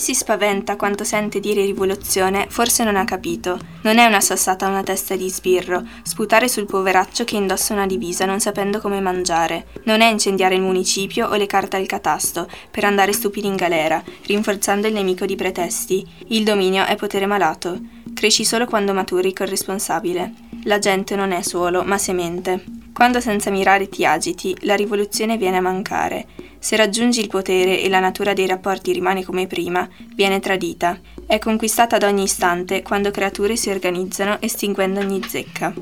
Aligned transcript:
si 0.00 0.14
spaventa 0.14 0.76
quando 0.76 1.04
sente 1.04 1.40
dire 1.40 1.62
rivoluzione, 1.62 2.46
forse 2.48 2.84
non 2.84 2.96
ha 2.96 3.04
capito. 3.04 3.58
Non 3.82 3.98
è 3.98 4.06
una 4.06 4.22
sassata 4.22 4.64
a 4.64 4.70
una 4.70 4.82
testa 4.82 5.14
di 5.14 5.28
sbirro, 5.28 5.82
sputare 6.02 6.48
sul 6.48 6.64
poveraccio 6.64 7.24
che 7.24 7.36
indossa 7.36 7.74
una 7.74 7.86
divisa 7.86 8.24
non 8.24 8.40
sapendo 8.40 8.80
come 8.80 8.98
mangiare. 9.00 9.66
Non 9.84 10.00
è 10.00 10.08
incendiare 10.10 10.54
il 10.54 10.62
municipio 10.62 11.28
o 11.28 11.36
le 11.36 11.44
carte 11.44 11.76
al 11.76 11.84
catasto 11.84 12.48
per 12.70 12.84
andare 12.84 13.12
stupidi 13.12 13.46
in 13.46 13.56
galera, 13.56 14.02
rinforzando 14.24 14.86
il 14.86 14.94
nemico 14.94 15.26
di 15.26 15.36
pretesti. 15.36 16.02
Il 16.28 16.44
dominio 16.44 16.86
è 16.86 16.96
potere 16.96 17.26
malato. 17.26 17.78
Cresci 18.14 18.46
solo 18.46 18.64
quando 18.64 18.94
maturi 18.94 19.34
corresponsabile. 19.34 20.32
La 20.64 20.78
gente 20.78 21.14
non 21.14 21.32
è 21.32 21.42
suolo, 21.42 21.82
ma 21.84 21.98
semente. 21.98 22.79
Quando 22.92 23.20
senza 23.20 23.50
mirare 23.50 23.88
ti 23.88 24.04
agiti, 24.04 24.56
la 24.62 24.74
rivoluzione 24.74 25.36
viene 25.36 25.58
a 25.58 25.62
mancare. 25.62 26.26
Se 26.58 26.76
raggiungi 26.76 27.20
il 27.20 27.28
potere 27.28 27.80
e 27.80 27.88
la 27.88 28.00
natura 28.00 28.34
dei 28.34 28.46
rapporti 28.46 28.92
rimane 28.92 29.24
come 29.24 29.46
prima, 29.46 29.88
viene 30.14 30.40
tradita. 30.40 30.98
È 31.26 31.38
conquistata 31.38 31.96
ad 31.96 32.02
ogni 32.02 32.24
istante 32.24 32.82
quando 32.82 33.10
creature 33.10 33.56
si 33.56 33.70
organizzano 33.70 34.40
estinguendo 34.40 35.00
ogni 35.00 35.22
zecca. 35.26 35.72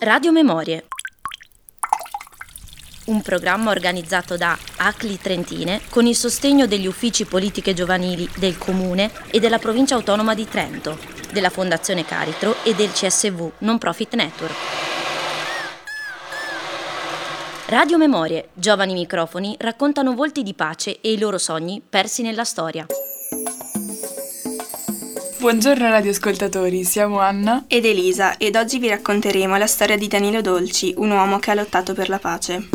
Radio 0.00 0.32
Memorie. 0.32 0.86
Un 3.04 3.22
programma 3.22 3.70
organizzato 3.70 4.36
da 4.36 4.56
ACLI 4.76 5.18
Trentine 5.18 5.80
con 5.88 6.06
il 6.06 6.14
sostegno 6.14 6.66
degli 6.66 6.86
uffici 6.86 7.24
politiche 7.24 7.72
giovanili 7.72 8.28
del 8.36 8.58
Comune 8.58 9.10
e 9.30 9.40
della 9.40 9.58
Provincia 9.58 9.94
Autonoma 9.94 10.34
di 10.34 10.46
Trento, 10.46 10.98
della 11.32 11.50
Fondazione 11.50 12.04
Caritro 12.04 12.56
e 12.64 12.74
del 12.74 12.92
CSV 12.92 13.52
Non 13.58 13.78
Profit 13.78 14.14
Network. 14.14 14.81
Radio 17.72 17.96
Memorie, 17.96 18.50
giovani 18.52 18.92
microfoni 18.92 19.56
raccontano 19.58 20.14
volti 20.14 20.42
di 20.42 20.52
pace 20.52 21.00
e 21.00 21.10
i 21.10 21.18
loro 21.18 21.38
sogni 21.38 21.80
persi 21.80 22.20
nella 22.20 22.44
storia. 22.44 22.84
Buongiorno 25.38 25.88
radioascoltatori, 25.88 26.84
siamo 26.84 27.20
Anna 27.20 27.64
ed 27.68 27.86
Elisa 27.86 28.36
ed 28.36 28.56
oggi 28.56 28.78
vi 28.78 28.90
racconteremo 28.90 29.56
la 29.56 29.66
storia 29.66 29.96
di 29.96 30.06
Danilo 30.06 30.42
Dolci, 30.42 30.92
un 30.98 31.12
uomo 31.12 31.38
che 31.38 31.50
ha 31.50 31.54
lottato 31.54 31.94
per 31.94 32.10
la 32.10 32.18
pace. 32.18 32.68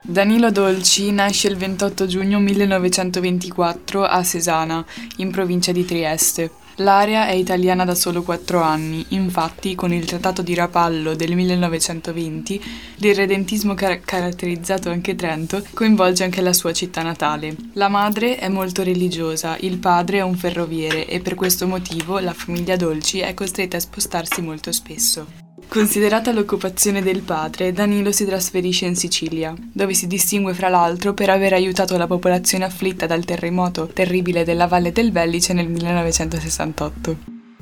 Danilo 0.00 0.50
Dolci 0.50 1.12
nasce 1.12 1.48
il 1.48 1.56
28 1.58 2.06
giugno 2.06 2.38
1924 2.38 4.04
a 4.04 4.22
Sesana, 4.22 4.82
in 5.16 5.30
provincia 5.30 5.70
di 5.70 5.84
Trieste. 5.84 6.64
L'area 6.80 7.26
è 7.26 7.32
italiana 7.32 7.86
da 7.86 7.94
solo 7.94 8.22
quattro 8.22 8.60
anni, 8.60 9.02
infatti 9.08 9.74
con 9.74 9.94
il 9.94 10.04
Trattato 10.04 10.42
di 10.42 10.52
Rapallo 10.54 11.14
del 11.14 11.34
1920 11.34 12.62
l'irredentismo 12.96 13.72
car- 13.72 14.00
caratterizzato 14.00 14.90
anche 14.90 15.14
Trento 15.14 15.64
coinvolge 15.72 16.24
anche 16.24 16.42
la 16.42 16.52
sua 16.52 16.74
città 16.74 17.02
natale. 17.02 17.56
La 17.74 17.88
madre 17.88 18.36
è 18.36 18.48
molto 18.48 18.82
religiosa, 18.82 19.56
il 19.60 19.78
padre 19.78 20.18
è 20.18 20.22
un 20.22 20.36
ferroviere 20.36 21.06
e 21.06 21.20
per 21.20 21.34
questo 21.34 21.66
motivo 21.66 22.18
la 22.18 22.34
famiglia 22.34 22.76
Dolci 22.76 23.20
è 23.20 23.32
costretta 23.32 23.78
a 23.78 23.80
spostarsi 23.80 24.42
molto 24.42 24.70
spesso. 24.70 25.45
Considerata 25.68 26.32
l'occupazione 26.32 27.02
del 27.02 27.22
padre, 27.22 27.72
Danilo 27.72 28.12
si 28.12 28.26
trasferisce 28.26 28.84
in 28.84 28.94
Sicilia, 28.94 29.54
dove 29.72 29.94
si 29.94 30.06
distingue 30.06 30.52
fra 30.52 30.68
l'altro 30.68 31.14
per 31.14 31.30
aver 31.30 31.54
aiutato 31.54 31.96
la 31.96 32.06
popolazione 32.06 32.64
afflitta 32.64 33.06
dal 33.06 33.24
terremoto 33.24 33.86
terribile 33.86 34.44
della 34.44 34.66
Valle 34.66 34.92
del 34.92 35.12
Vellice 35.12 35.54
nel 35.54 35.68
1968. 35.68 37.16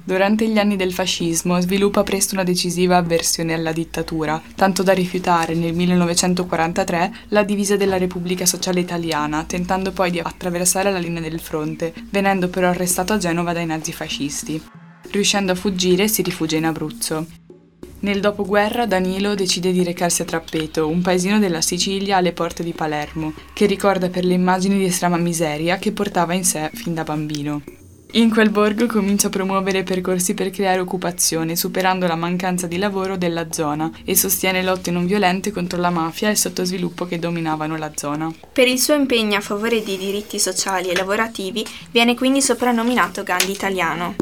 Durante 0.07 0.47
gli 0.49 0.59
anni 0.59 0.77
del 0.77 0.93
fascismo 0.93 1.59
sviluppa 1.61 2.03
presto 2.03 2.35
una 2.35 2.45
decisiva 2.45 2.97
avversione 2.97 3.55
alla 3.55 3.73
dittatura, 3.73 4.43
tanto 4.55 4.83
da 4.83 4.93
rifiutare 4.93 5.55
nel 5.55 5.73
1943 5.73 7.13
la 7.29 7.43
divisa 7.43 7.77
della 7.77 7.97
Repubblica 7.97 8.45
Sociale 8.45 8.81
Italiana, 8.81 9.45
tentando 9.45 9.93
poi 9.93 10.11
di 10.11 10.19
attraversare 10.19 10.91
la 10.91 10.99
linea 10.99 11.23
del 11.23 11.41
fronte, 11.41 11.95
venendo 12.11 12.49
però 12.49 12.69
arrestato 12.69 13.13
a 13.13 13.19
Genova 13.19 13.53
dai 13.53 13.67
nazifascisti. 13.67 14.61
Riuscendo 15.11 15.53
a 15.53 15.57
fuggire 15.57 16.07
si 16.07 16.23
rifugia 16.23 16.57
in 16.57 16.67
Abruzzo. 16.67 17.27
Nel 18.01 18.21
dopoguerra 18.21 18.87
Danilo 18.87 19.35
decide 19.35 19.73
di 19.73 19.83
recarsi 19.83 20.23
a 20.23 20.27
Trappeto, 20.27 20.89
un 20.89 21.01
paesino 21.01 21.39
della 21.39 21.61
Sicilia 21.61 22.19
alle 22.19 22.33
porte 22.33 22.63
di 22.63 22.73
Palermo, 22.73 23.33
che 23.53 23.67
ricorda 23.67 24.09
per 24.09 24.25
le 24.25 24.35
immagini 24.35 24.77
di 24.77 24.85
estrema 24.85 25.17
miseria 25.17 25.79
che 25.79 25.93
portava 25.93 26.35
in 26.35 26.45
sé 26.45 26.71
fin 26.75 26.93
da 26.93 27.03
bambino. 27.03 27.63
In 28.15 28.31
quel 28.31 28.51
borgo 28.51 28.87
comincia 28.87 29.27
a 29.27 29.31
promuovere 29.31 29.83
percorsi 29.83 30.35
per 30.35 30.51
creare 30.51 30.79
occupazione, 30.79 31.57
superando 31.57 32.07
la 32.07 32.15
mancanza 32.15 32.69
di 32.69 32.77
lavoro 32.77 33.17
della 33.17 33.49
zona 33.51 33.91
e 34.05 34.15
sostiene 34.15 34.63
lotte 34.63 34.93
non 34.93 35.05
violente 35.05 35.51
contro 35.51 35.81
la 35.81 35.91
mafia 35.91 36.29
e 36.29 36.33
il 36.33 36.37
sottosviluppo 36.37 37.07
che 37.07 37.19
dominavano 37.19 37.77
la 37.77 37.91
zona. 37.97 38.33
Per 38.53 38.69
il 38.69 38.79
suo 38.79 38.95
impegno 38.95 39.37
a 39.37 39.41
favore 39.41 39.83
dei 39.83 39.97
diritti 39.97 40.39
sociali 40.39 40.91
e 40.91 40.95
lavorativi 40.95 41.67
viene 41.91 42.15
quindi 42.15 42.41
soprannominato 42.41 43.25
Gandhi 43.25 43.51
italiano. 43.51 44.15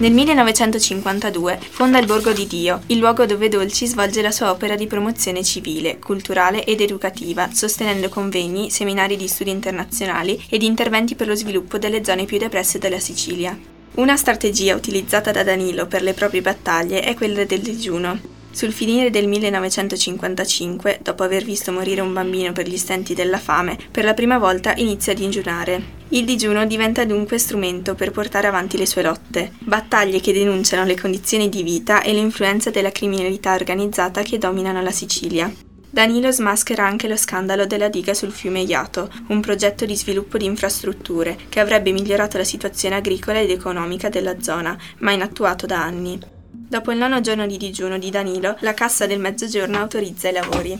Nel 0.00 0.12
1952 0.12 1.58
fonda 1.60 1.98
il 1.98 2.06
Borgo 2.06 2.32
di 2.32 2.46
Dio, 2.46 2.80
il 2.86 2.96
luogo 2.96 3.26
dove 3.26 3.50
Dolci 3.50 3.86
svolge 3.86 4.22
la 4.22 4.30
sua 4.30 4.50
opera 4.50 4.74
di 4.74 4.86
promozione 4.86 5.44
civile, 5.44 5.98
culturale 5.98 6.64
ed 6.64 6.80
educativa, 6.80 7.50
sostenendo 7.52 8.08
convegni, 8.08 8.70
seminari 8.70 9.18
di 9.18 9.28
studi 9.28 9.50
internazionali 9.50 10.42
ed 10.48 10.62
interventi 10.62 11.16
per 11.16 11.26
lo 11.26 11.34
sviluppo 11.34 11.76
delle 11.76 12.02
zone 12.02 12.24
più 12.24 12.38
depresse 12.38 12.78
della 12.78 12.98
Sicilia. 12.98 13.54
Una 13.96 14.16
strategia 14.16 14.74
utilizzata 14.74 15.32
da 15.32 15.42
Danilo 15.42 15.86
per 15.86 16.00
le 16.00 16.14
proprie 16.14 16.40
battaglie 16.40 17.02
è 17.02 17.14
quella 17.14 17.44
del 17.44 17.60
digiuno. 17.60 18.39
Sul 18.52 18.72
finire 18.72 19.10
del 19.10 19.28
1955, 19.28 20.98
dopo 21.02 21.22
aver 21.22 21.44
visto 21.44 21.70
morire 21.70 22.00
un 22.00 22.12
bambino 22.12 22.52
per 22.52 22.68
gli 22.68 22.76
stenti 22.76 23.14
della 23.14 23.38
fame, 23.38 23.78
per 23.90 24.04
la 24.04 24.12
prima 24.12 24.38
volta 24.38 24.74
inizia 24.76 25.12
a 25.12 25.16
digiunare. 25.16 25.98
Il 26.08 26.24
digiuno 26.24 26.66
diventa 26.66 27.04
dunque 27.04 27.38
strumento 27.38 27.94
per 27.94 28.10
portare 28.10 28.48
avanti 28.48 28.76
le 28.76 28.86
sue 28.86 29.02
lotte, 29.02 29.52
battaglie 29.60 30.20
che 30.20 30.32
denunciano 30.32 30.84
le 30.84 30.98
condizioni 30.98 31.48
di 31.48 31.62
vita 31.62 32.02
e 32.02 32.12
l'influenza 32.12 32.70
della 32.70 32.90
criminalità 32.90 33.54
organizzata 33.54 34.22
che 34.22 34.36
dominano 34.36 34.82
la 34.82 34.90
Sicilia. 34.90 35.50
Danilo 35.88 36.32
smaschera 36.32 36.84
anche 36.84 37.08
lo 37.08 37.16
scandalo 37.16 37.66
della 37.66 37.88
diga 37.88 38.14
sul 38.14 38.32
fiume 38.32 38.60
Iato, 38.60 39.10
un 39.28 39.40
progetto 39.40 39.86
di 39.86 39.96
sviluppo 39.96 40.38
di 40.38 40.44
infrastrutture 40.44 41.36
che 41.48 41.60
avrebbe 41.60 41.92
migliorato 41.92 42.36
la 42.36 42.44
situazione 42.44 42.96
agricola 42.96 43.40
ed 43.40 43.50
economica 43.50 44.08
della 44.08 44.40
zona, 44.40 44.76
ma 44.98 45.12
inattuato 45.12 45.66
da 45.66 45.82
anni. 45.82 46.38
Dopo 46.70 46.92
il 46.92 46.98
nono 46.98 47.20
giorno 47.20 47.48
di 47.48 47.56
digiuno 47.56 47.98
di 47.98 48.10
Danilo, 48.10 48.56
la 48.60 48.74
Cassa 48.74 49.04
del 49.04 49.18
Mezzogiorno 49.18 49.76
autorizza 49.78 50.28
i 50.28 50.32
lavori. 50.32 50.78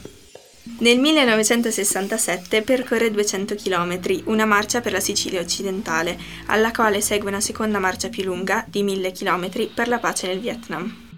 Nel 0.78 1.00
1967 1.00 2.62
percorre 2.62 3.10
200 3.10 3.56
km, 3.56 3.98
una 4.26 4.44
marcia 4.44 4.80
per 4.80 4.92
la 4.92 5.00
Sicilia 5.00 5.40
occidentale, 5.40 6.16
alla 6.46 6.70
quale 6.70 7.00
segue 7.00 7.28
una 7.28 7.40
seconda 7.40 7.80
marcia 7.80 8.08
più 8.08 8.22
lunga, 8.22 8.64
di 8.68 8.84
1000 8.84 9.10
km, 9.10 9.68
per 9.74 9.88
la 9.88 9.98
pace 9.98 10.28
nel 10.28 10.38
Vietnam. 10.38 11.08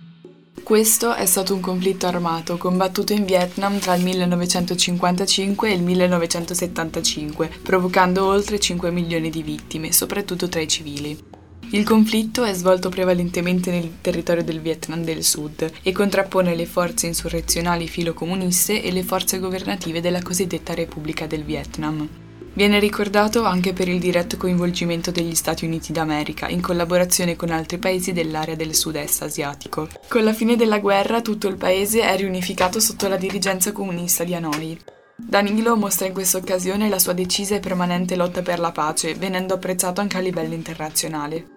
Questo 0.63 1.13
è 1.13 1.27
stato 1.27 1.53
un 1.53 1.61
conflitto 1.61 2.07
armato 2.07 2.57
combattuto 2.57 3.13
in 3.13 3.27
Vietnam 3.27 3.79
tra 3.79 3.95
il 3.95 4.03
1955 4.03 5.69
e 5.69 5.75
il 5.75 5.83
1975, 5.83 7.51
provocando 7.63 8.25
oltre 8.25 8.59
5 8.59 8.91
milioni 8.91 9.29
di 9.29 9.43
vittime, 9.43 9.93
soprattutto 9.93 10.49
tra 10.49 10.63
i 10.63 10.69
civili. 10.69 11.32
Il 11.75 11.85
conflitto 11.85 12.45
è 12.45 12.53
svolto 12.53 12.91
prevalentemente 12.91 13.71
nel 13.71 13.93
territorio 14.03 14.45
del 14.45 14.61
Vietnam 14.61 15.03
del 15.03 15.25
Sud 15.25 15.73
e 15.83 15.91
contrappone 15.91 16.55
le 16.55 16.67
forze 16.67 17.07
insurrezionali 17.07 17.89
filocomuniste 17.89 18.83
e 18.83 18.93
le 18.93 19.03
forze 19.03 19.39
governative 19.39 20.03
della 20.03 20.21
cosiddetta 20.21 20.75
Repubblica 20.75 21.27
del 21.27 21.45
Vietnam. 21.45 22.07
Viene 22.53 22.79
ricordato 22.79 23.45
anche 23.45 23.73
per 23.73 23.89
il 23.89 23.99
diretto 23.99 24.37
coinvolgimento 24.37 25.11
degli 25.11 25.35
Stati 25.35 25.65
Uniti 25.65 25.93
d'America 25.93 26.47
in 26.49 26.61
collaborazione 26.61 27.37
con 27.37 27.49
altri 27.49 27.79
paesi 27.79 28.13
dell'area 28.13 28.55
del 28.55 28.75
sud-est 28.75 29.23
asiatico. 29.23 29.89
Con 30.09 30.25
la 30.25 30.35
fine 30.35 30.57
della 30.57 30.79
guerra 30.79 31.23
tutto 31.23 31.49
il 31.49 31.57
paese 31.57 32.03
è 32.03 32.15
riunificato 32.19 32.81
sotto 32.81 33.09
la 33.09 33.17
dirigenza 33.17 33.73
comunista 33.73 34.25
di 34.25 34.35
Hanoi. 34.35 34.79
Danilo 35.17 35.75
mostra 35.77 36.07
in 36.07 36.13
questa 36.13 36.37
occasione 36.37 36.91
la 36.91 36.99
sua 36.99 37.15
decisa 37.15 37.55
e 37.55 37.61
permanente 37.61 38.15
lotta 38.15 38.43
per 38.43 38.59
la 38.59 38.73
pace, 38.73 39.15
venendo 39.15 39.55
apprezzato 39.55 40.03
anche 40.03 40.19
a 40.19 40.21
livello 40.21 40.53
internazionale. 40.53 41.52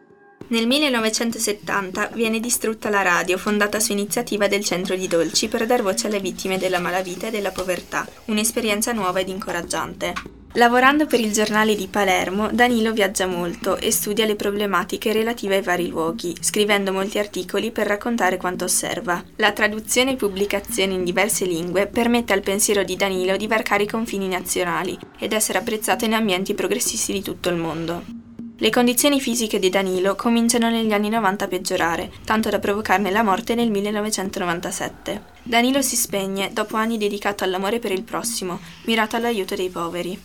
Nel 0.47 0.67
1970 0.67 2.11
viene 2.13 2.39
distrutta 2.39 2.89
la 2.89 3.01
radio, 3.01 3.35
fondata 3.37 3.79
su 3.79 3.93
iniziativa 3.93 4.47
del 4.47 4.63
Centro 4.63 4.95
di 4.95 5.07
Dolci 5.07 5.47
per 5.47 5.65
dar 5.65 5.81
voce 5.81 6.05
alle 6.05 6.19
vittime 6.19 6.59
della 6.59 6.79
malavita 6.79 7.27
e 7.27 7.31
della 7.31 7.49
povertà, 7.51 8.07
un'esperienza 8.25 8.91
nuova 8.91 9.21
ed 9.21 9.29
incoraggiante. 9.29 10.13
Lavorando 10.57 11.07
per 11.07 11.19
il 11.19 11.33
giornale 11.33 11.75
di 11.75 11.87
Palermo, 11.87 12.49
Danilo 12.51 12.93
viaggia 12.93 13.25
molto 13.25 13.75
e 13.75 13.91
studia 13.91 14.25
le 14.25 14.35
problematiche 14.35 15.11
relative 15.11 15.55
ai 15.55 15.61
vari 15.63 15.89
luoghi, 15.89 16.35
scrivendo 16.39 16.93
molti 16.93 17.17
articoli 17.17 17.71
per 17.71 17.87
raccontare 17.87 18.37
quanto 18.37 18.65
osserva. 18.65 19.21
La 19.37 19.51
traduzione 19.51 20.11
e 20.11 20.15
pubblicazione 20.15 20.93
in 20.93 21.03
diverse 21.03 21.45
lingue 21.45 21.87
permette 21.87 22.33
al 22.33 22.41
pensiero 22.41 22.83
di 22.83 22.95
Danilo 22.95 23.35
di 23.35 23.47
varcare 23.47 23.83
i 23.83 23.89
confini 23.89 24.27
nazionali 24.27 24.97
ed 25.17 25.33
essere 25.33 25.57
apprezzato 25.57 26.05
in 26.05 26.13
ambienti 26.13 26.53
progressisti 26.53 27.11
di 27.11 27.21
tutto 27.21 27.49
il 27.49 27.55
mondo. 27.55 28.24
Le 28.57 28.69
condizioni 28.69 29.19
fisiche 29.19 29.59
di 29.59 29.67
Danilo 29.67 30.15
cominciano 30.15 30.69
negli 30.69 30.93
anni 30.93 31.09
90 31.09 31.43
a 31.43 31.47
peggiorare, 31.49 32.09
tanto 32.23 32.49
da 32.49 32.57
provocarne 32.57 33.11
la 33.11 33.21
morte 33.21 33.53
nel 33.53 33.69
1997. 33.69 35.23
Danilo 35.43 35.81
si 35.81 35.97
spegne 35.97 36.53
dopo 36.53 36.77
anni 36.77 36.97
dedicato 36.97 37.43
all'amore 37.43 37.79
per 37.79 37.91
il 37.91 38.03
prossimo, 38.03 38.61
mirato 38.85 39.17
all'aiuto 39.17 39.55
dei 39.55 39.69
poveri. 39.69 40.17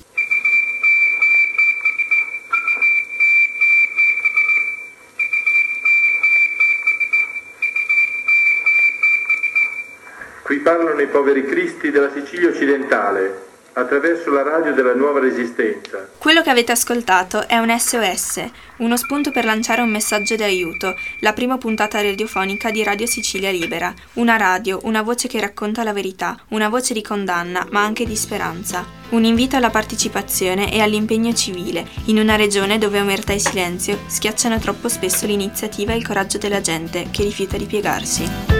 Qui 10.44 10.58
parlano 10.58 11.00
i 11.00 11.08
poveri 11.08 11.44
cristi 11.44 11.90
della 11.90 12.12
Sicilia 12.12 12.50
occidentale, 12.50 13.49
attraverso 13.72 14.30
la 14.30 14.42
radio 14.42 14.72
della 14.72 14.94
nuova 14.94 15.20
resistenza. 15.20 16.08
Quello 16.18 16.42
che 16.42 16.50
avete 16.50 16.72
ascoltato 16.72 17.46
è 17.46 17.56
un 17.56 17.76
SOS, 17.78 18.44
uno 18.78 18.96
spunto 18.96 19.30
per 19.30 19.44
lanciare 19.44 19.82
un 19.82 19.90
messaggio 19.90 20.36
di 20.36 20.42
aiuto, 20.42 20.94
la 21.20 21.32
prima 21.32 21.58
puntata 21.58 22.00
radiofonica 22.00 22.70
di 22.70 22.82
Radio 22.82 23.06
Sicilia 23.06 23.50
Libera, 23.50 23.92
una 24.14 24.36
radio, 24.36 24.80
una 24.82 25.02
voce 25.02 25.28
che 25.28 25.40
racconta 25.40 25.82
la 25.82 25.92
verità, 25.92 26.38
una 26.48 26.68
voce 26.68 26.94
di 26.94 27.02
condanna, 27.02 27.66
ma 27.70 27.82
anche 27.82 28.04
di 28.04 28.16
speranza. 28.16 28.98
Un 29.10 29.24
invito 29.24 29.56
alla 29.56 29.70
partecipazione 29.70 30.72
e 30.72 30.80
all'impegno 30.80 31.32
civile, 31.34 31.86
in 32.06 32.18
una 32.18 32.36
regione 32.36 32.78
dove 32.78 33.00
omertà 33.00 33.32
e 33.32 33.38
silenzio 33.38 33.98
schiacciano 34.06 34.58
troppo 34.58 34.88
spesso 34.88 35.26
l'iniziativa 35.26 35.92
e 35.92 35.96
il 35.96 36.06
coraggio 36.06 36.38
della 36.38 36.60
gente 36.60 37.08
che 37.10 37.24
rifiuta 37.24 37.56
di 37.56 37.66
piegarsi. 37.66 38.59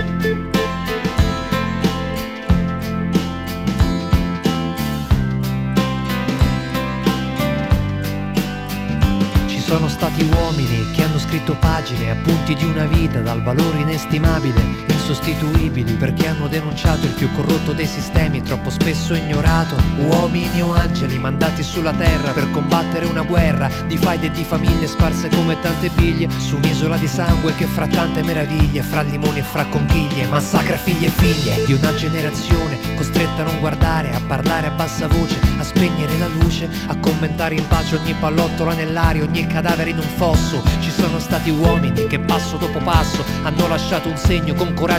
Sono 9.70 9.86
stati 9.86 10.24
uomini 10.24 10.90
che 10.90 11.04
hanno 11.04 11.20
scritto 11.20 11.54
pagine, 11.54 12.10
appunti 12.10 12.56
di 12.56 12.64
una 12.64 12.86
vita 12.86 13.20
dal 13.20 13.40
valore 13.40 13.78
inestimabile, 13.78 14.89
insostituibili 15.10 15.94
perché 15.94 16.28
hanno 16.28 16.46
denunciato 16.46 17.04
il 17.04 17.12
più 17.12 17.28
corrotto 17.32 17.72
dei 17.72 17.86
sistemi, 17.86 18.42
troppo 18.42 18.70
spesso 18.70 19.14
ignorato. 19.14 19.74
Uomini 19.98 20.62
o 20.62 20.72
angeli 20.72 21.18
mandati 21.18 21.64
sulla 21.64 21.92
terra 21.92 22.30
per 22.30 22.48
combattere 22.52 23.06
una 23.06 23.22
guerra 23.22 23.68
di 23.86 23.96
faide 23.96 24.26
e 24.26 24.30
di 24.30 24.44
famiglie 24.44 24.86
sparse 24.86 25.28
come 25.28 25.58
tante 25.60 25.90
biglie 25.90 26.28
su 26.38 26.56
un'isola 26.56 26.96
di 26.96 27.08
sangue 27.08 27.54
che 27.56 27.66
fra 27.66 27.88
tante 27.88 28.22
meraviglie, 28.22 28.82
fra 28.82 29.02
limoni 29.02 29.40
e 29.40 29.42
fra 29.42 29.64
conchiglie, 29.66 30.26
massacra 30.26 30.76
figli 30.76 31.06
e 31.06 31.10
figlie 31.10 31.64
di 31.64 31.72
una 31.72 31.92
generazione 31.94 32.78
costretta 32.94 33.42
a 33.42 33.46
non 33.46 33.58
guardare, 33.58 34.14
a 34.14 34.20
parlare 34.20 34.68
a 34.68 34.70
bassa 34.70 35.08
voce, 35.08 35.38
a 35.58 35.64
spegnere 35.64 36.18
la 36.18 36.28
luce, 36.28 36.68
a 36.86 36.96
commentare 36.98 37.56
in 37.56 37.66
pace 37.66 37.96
ogni 37.96 38.14
pallottola 38.14 38.74
nell'aria, 38.74 39.24
ogni 39.24 39.46
cadavere 39.46 39.90
in 39.90 39.98
un 39.98 40.08
fosso. 40.16 40.62
Ci 40.80 40.90
sono 40.90 41.18
stati 41.18 41.50
uomini 41.50 42.06
che 42.06 42.20
passo 42.20 42.56
dopo 42.58 42.78
passo 42.78 43.24
hanno 43.42 43.66
lasciato 43.66 44.08
un 44.08 44.16
segno 44.16 44.54
con 44.54 44.72
coraggio 44.74 44.98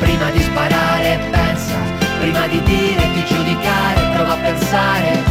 prima 0.00 0.30
di 0.30 0.40
sparare, 0.40 1.18
pensa, 1.30 1.76
prima 2.18 2.46
di 2.48 2.60
dire, 2.62 3.12
di 3.12 3.24
giudicare, 3.24 4.10
prova 4.14 4.32
a 4.32 4.36
pensare. 4.36 5.29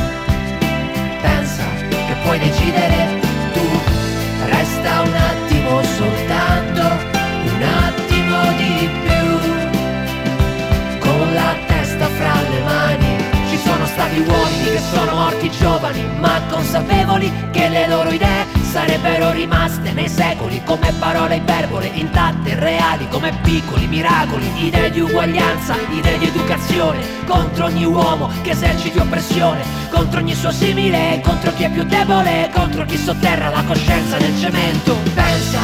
Stati 14.20 14.30
uomini 14.30 14.64
che 14.64 14.82
sono 14.94 15.16
morti 15.16 15.52
giovani, 15.52 16.06
ma 16.20 16.42
consapevoli 16.50 17.32
che 17.52 17.70
le 17.70 17.88
loro 17.88 18.10
idee 18.10 18.46
sarebbero 18.62 19.32
rimaste 19.32 19.92
nei 19.94 20.10
secoli 20.10 20.62
come 20.64 20.92
parole 21.00 21.38
iperbole, 21.38 21.88
intatte, 21.94 22.56
reali, 22.56 23.08
come 23.10 23.32
piccoli 23.42 23.88
miracoli, 23.88 24.66
idee 24.66 24.92
di 24.92 25.00
uguaglianza, 25.02 25.76
idee 25.92 26.18
di 26.18 26.28
educazione, 26.28 27.00
contro 27.26 27.66
ogni 27.66 27.86
uomo 27.86 28.30
che 28.42 28.52
eserciti 28.52 28.98
oppressione, 28.98 29.64
contro 29.90 30.20
ogni 30.20 30.36
suo 30.36 30.52
simile, 30.52 31.22
contro 31.24 31.54
chi 31.54 31.64
è 31.64 31.70
più 31.70 31.84
debole, 31.84 32.50
contro 32.54 32.86
chi 32.86 32.98
sotterra 32.98 33.50
la 33.50 33.64
coscienza 33.64 34.18
nel 34.18 34.38
cemento. 34.38 34.96
Pensa, 35.14 35.60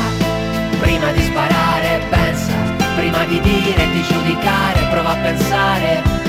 prima 0.80 1.12
di 1.12 1.22
sparare, 1.22 2.02
pensa, 2.10 2.54
prima 2.96 3.24
di 3.26 3.40
dire 3.42 3.90
di 3.92 4.02
giudicare, 4.04 4.88
prova 4.90 5.12
a 5.12 5.16
pensare 5.16 6.25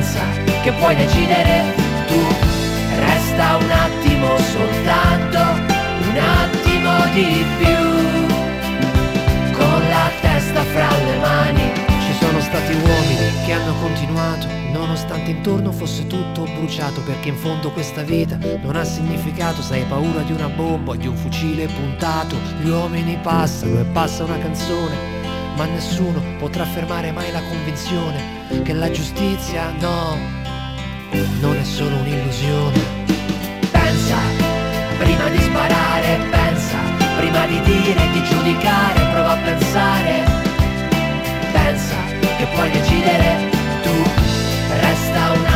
pensa 0.00 0.20
che 0.62 0.72
puoi 0.72 0.96
decidere 0.96 1.74
tu. 2.06 2.20
Resta 2.98 3.56
un 3.56 3.70
attimo 3.70 4.38
soltanto, 4.38 5.38
un 6.08 6.16
attimo 6.16 6.92
di 7.12 7.44
più. 7.58 7.78
Con 9.52 9.88
la 9.88 10.10
testa 10.20 10.62
fra 10.62 10.88
le 10.88 11.18
mani. 11.18 11.72
Ci 11.86 12.12
sono 12.18 12.40
stati 12.40 12.72
uomini 12.72 13.44
che 13.44 13.52
hanno 13.52 13.74
continuato, 13.80 14.46
nonostante 14.72 15.30
intorno 15.30 15.70
fosse 15.70 16.06
tutto 16.06 16.44
bruciato, 16.44 17.02
perché 17.02 17.28
in 17.28 17.36
fondo 17.36 17.70
questa 17.70 18.02
vita 18.02 18.38
non 18.62 18.76
ha 18.76 18.84
significato, 18.84 19.60
se 19.62 19.74
hai 19.74 19.84
paura 19.84 20.22
di 20.22 20.32
una 20.32 20.48
bomba 20.48 20.92
o 20.92 20.96
di 20.96 21.06
un 21.06 21.16
fucile 21.16 21.66
puntato. 21.66 22.36
Gli 22.62 22.68
uomini 22.68 23.18
passano 23.22 23.80
e 23.80 23.84
passa 23.84 24.24
una 24.24 24.38
canzone 24.38 25.19
ma 25.60 25.66
nessuno 25.66 26.22
potrà 26.38 26.64
fermare 26.64 27.12
mai 27.12 27.30
la 27.32 27.42
convinzione 27.42 28.62
che 28.62 28.72
la 28.72 28.90
giustizia 28.90 29.70
no, 29.78 30.16
non 31.38 31.54
è 31.54 31.64
solo 31.64 31.96
un'illusione. 31.96 32.80
Pensa, 33.70 34.16
prima 34.96 35.28
di 35.28 35.38
sparare, 35.38 36.18
pensa, 36.30 36.78
prima 37.18 37.44
di 37.44 37.60
dire, 37.60 38.10
di 38.10 38.22
giudicare, 38.22 39.00
prova 39.12 39.32
a 39.32 39.36
pensare. 39.36 40.24
Pensa 41.52 41.96
che 42.38 42.46
puoi 42.54 42.70
decidere 42.70 43.50
tu, 43.82 44.02
resta 44.80 45.32
un 45.32 45.49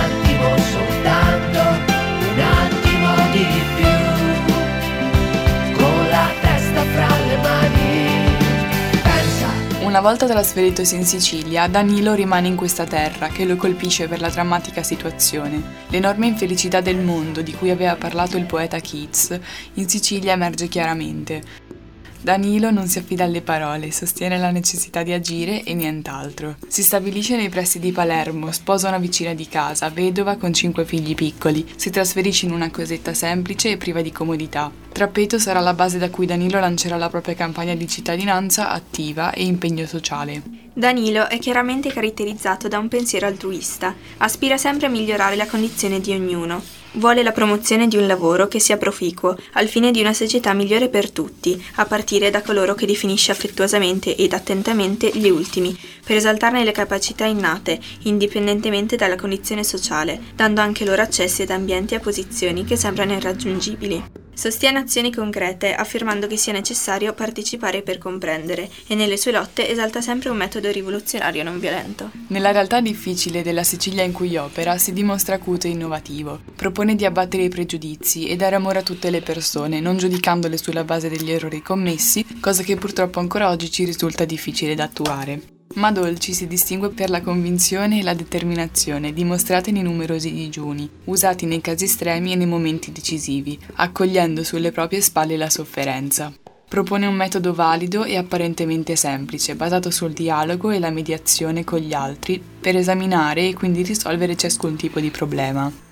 Una 9.94 10.02
volta 10.02 10.26
trasferitosi 10.26 10.96
in 10.96 11.04
Sicilia, 11.04 11.68
Danilo 11.68 12.14
rimane 12.14 12.48
in 12.48 12.56
questa 12.56 12.82
terra 12.82 13.28
che 13.28 13.44
lo 13.44 13.54
colpisce 13.54 14.08
per 14.08 14.18
la 14.18 14.28
drammatica 14.28 14.82
situazione. 14.82 15.62
L'enorme 15.90 16.26
infelicità 16.26 16.80
del 16.80 16.98
mondo 16.98 17.42
di 17.42 17.52
cui 17.52 17.70
aveva 17.70 17.94
parlato 17.94 18.36
il 18.36 18.44
poeta 18.44 18.80
Keats 18.80 19.38
in 19.74 19.88
Sicilia 19.88 20.32
emerge 20.32 20.66
chiaramente. 20.66 21.42
Danilo 22.24 22.70
non 22.70 22.86
si 22.86 22.96
affida 22.96 23.24
alle 23.24 23.42
parole, 23.42 23.92
sostiene 23.92 24.38
la 24.38 24.50
necessità 24.50 25.02
di 25.02 25.12
agire 25.12 25.62
e 25.62 25.74
nient'altro. 25.74 26.56
Si 26.66 26.82
stabilisce 26.82 27.36
nei 27.36 27.50
pressi 27.50 27.78
di 27.78 27.92
Palermo, 27.92 28.50
sposa 28.50 28.88
una 28.88 28.96
vicina 28.96 29.34
di 29.34 29.46
casa, 29.46 29.90
vedova 29.90 30.36
con 30.36 30.54
cinque 30.54 30.86
figli 30.86 31.14
piccoli, 31.14 31.70
si 31.76 31.90
trasferisce 31.90 32.46
in 32.46 32.52
una 32.52 32.70
cosetta 32.70 33.12
semplice 33.12 33.72
e 33.72 33.76
priva 33.76 34.00
di 34.00 34.10
comodità. 34.10 34.72
Trappeto 34.90 35.38
sarà 35.38 35.60
la 35.60 35.74
base 35.74 35.98
da 35.98 36.08
cui 36.08 36.24
Danilo 36.24 36.58
lancerà 36.58 36.96
la 36.96 37.10
propria 37.10 37.34
campagna 37.34 37.74
di 37.74 37.86
cittadinanza 37.86 38.70
attiva 38.70 39.30
e 39.32 39.44
impegno 39.44 39.84
sociale. 39.84 40.40
Danilo 40.72 41.28
è 41.28 41.38
chiaramente 41.38 41.92
caratterizzato 41.92 42.68
da 42.68 42.78
un 42.78 42.88
pensiero 42.88 43.26
altruista, 43.26 43.94
aspira 44.16 44.56
sempre 44.56 44.86
a 44.86 44.88
migliorare 44.90 45.36
la 45.36 45.46
condizione 45.46 46.00
di 46.00 46.12
ognuno. 46.12 46.83
Vuole 46.96 47.24
la 47.24 47.32
promozione 47.32 47.88
di 47.88 47.96
un 47.96 48.06
lavoro 48.06 48.46
che 48.46 48.60
sia 48.60 48.76
proficuo, 48.76 49.36
al 49.54 49.66
fine 49.66 49.90
di 49.90 50.00
una 50.00 50.12
società 50.12 50.52
migliore 50.52 50.88
per 50.88 51.10
tutti, 51.10 51.60
a 51.74 51.86
partire 51.86 52.30
da 52.30 52.40
coloro 52.40 52.74
che 52.74 52.86
definisce 52.86 53.32
affettuosamente 53.32 54.14
ed 54.14 54.32
attentamente 54.32 55.10
gli 55.12 55.28
ultimi, 55.28 55.76
per 56.04 56.16
esaltarne 56.16 56.62
le 56.62 56.70
capacità 56.70 57.24
innate, 57.24 57.80
indipendentemente 58.02 58.94
dalla 58.94 59.16
condizione 59.16 59.64
sociale, 59.64 60.20
dando 60.36 60.60
anche 60.60 60.84
loro 60.84 61.02
accessi 61.02 61.42
ad 61.42 61.50
ambienti 61.50 61.94
e 61.94 61.96
a 61.96 62.00
posizioni 62.00 62.64
che 62.64 62.76
sembrano 62.76 63.14
irraggiungibili. 63.14 64.23
Sostiene 64.34 64.80
azioni 64.80 65.12
concrete, 65.12 65.74
affermando 65.74 66.26
che 66.26 66.36
sia 66.36 66.52
necessario 66.52 67.14
partecipare 67.14 67.82
per 67.82 67.98
comprendere, 67.98 68.68
e 68.86 68.94
nelle 68.94 69.16
sue 69.16 69.32
lotte 69.32 69.68
esalta 69.68 70.00
sempre 70.00 70.28
un 70.28 70.36
metodo 70.36 70.70
rivoluzionario 70.70 71.42
non 71.44 71.58
violento. 71.58 72.10
Nella 72.28 72.50
realtà 72.50 72.80
difficile 72.80 73.42
della 73.42 73.62
Sicilia 73.62 74.02
in 74.02 74.12
cui 74.12 74.36
opera 74.36 74.76
si 74.76 74.92
dimostra 74.92 75.36
acuto 75.36 75.66
e 75.66 75.70
innovativo. 75.70 76.40
Propone 76.56 76.96
di 76.96 77.04
abbattere 77.04 77.44
i 77.44 77.48
pregiudizi 77.48 78.26
e 78.26 78.36
dare 78.36 78.56
amore 78.56 78.80
a 78.80 78.82
tutte 78.82 79.10
le 79.10 79.22
persone, 79.22 79.80
non 79.80 79.96
giudicandole 79.96 80.58
sulla 80.58 80.84
base 80.84 81.08
degli 81.08 81.30
errori 81.30 81.62
commessi, 81.62 82.26
cosa 82.40 82.62
che 82.62 82.76
purtroppo 82.76 83.20
ancora 83.20 83.48
oggi 83.48 83.70
ci 83.70 83.84
risulta 83.84 84.24
difficile 84.24 84.74
da 84.74 84.84
attuare. 84.84 85.53
Ma 85.74 85.90
Dolci 85.90 86.32
si 86.34 86.46
distingue 86.46 86.90
per 86.90 87.10
la 87.10 87.20
convinzione 87.20 87.98
e 87.98 88.02
la 88.04 88.14
determinazione 88.14 89.12
dimostrate 89.12 89.72
nei 89.72 89.82
numerosi 89.82 90.32
digiuni, 90.32 90.88
usati 91.04 91.46
nei 91.46 91.60
casi 91.60 91.84
estremi 91.84 92.32
e 92.32 92.36
nei 92.36 92.46
momenti 92.46 92.92
decisivi, 92.92 93.58
accogliendo 93.74 94.44
sulle 94.44 94.70
proprie 94.70 95.00
spalle 95.00 95.36
la 95.36 95.50
sofferenza. 95.50 96.32
Propone 96.68 97.06
un 97.06 97.14
metodo 97.14 97.54
valido 97.54 98.04
e 98.04 98.16
apparentemente 98.16 98.94
semplice, 98.94 99.56
basato 99.56 99.90
sul 99.90 100.12
dialogo 100.12 100.70
e 100.70 100.78
la 100.78 100.90
mediazione 100.90 101.64
con 101.64 101.80
gli 101.80 101.92
altri, 101.92 102.42
per 102.60 102.76
esaminare 102.76 103.48
e 103.48 103.54
quindi 103.54 103.82
risolvere 103.82 104.36
ciascun 104.36 104.76
tipo 104.76 105.00
di 105.00 105.10
problema. 105.10 105.83